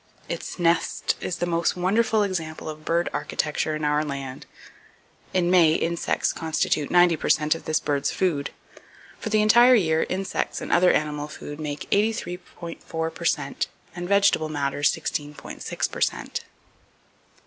Its 0.27 0.57
nest 0.57 1.15
is 1.21 1.37
the 1.37 1.45
most 1.45 1.77
wonderful 1.77 2.23
example 2.23 2.67
of 2.67 2.83
bird 2.83 3.07
architecture 3.13 3.75
in 3.75 3.85
our 3.85 4.03
land. 4.03 4.47
In 5.31 5.51
May 5.51 5.73
insects 5.75 6.33
constitute 6.33 6.89
90 6.89 7.15
per 7.17 7.29
cent 7.29 7.53
of 7.53 7.65
this 7.65 7.79
bird's 7.79 8.09
food. 8.09 8.49
For 9.19 9.29
the 9.29 9.43
entire 9.43 9.75
year, 9.75 10.07
insects 10.09 10.59
and 10.59 10.71
other 10.71 10.91
animal 10.91 11.27
food 11.27 11.59
make 11.59 11.87
83.4 11.91 13.13
per 13.13 13.25
cent 13.25 13.67
and 13.95 14.09
vegetable 14.09 14.49
matter 14.49 14.79
16.6 14.79 15.91
per 15.91 16.01
cent. 16.01 16.45